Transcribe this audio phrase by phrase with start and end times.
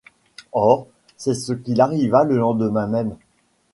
[0.53, 3.15] Or, c’est ce qui arriva le lendemain même.